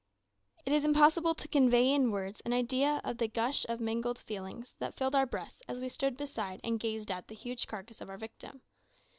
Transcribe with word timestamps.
It 0.65 0.73
is 0.73 0.83
impossible 0.83 1.35
to 1.35 1.47
convey 1.47 1.91
in 1.93 2.09
words 2.09 2.39
an 2.43 2.53
idea 2.53 3.01
of 3.03 3.19
the 3.19 3.27
gush 3.27 3.67
of 3.69 3.79
mingled 3.79 4.17
feelings 4.17 4.73
that 4.79 4.95
filled 4.95 5.13
our 5.13 5.27
breasts 5.27 5.61
as 5.67 5.79
we 5.79 5.89
stood 5.89 6.17
beside 6.17 6.59
and 6.63 6.79
gazed 6.79 7.11
at 7.11 7.27
the 7.27 7.35
huge 7.35 7.67
carcass 7.67 8.01
of 8.01 8.09
our 8.09 8.17
victim. 8.17 8.61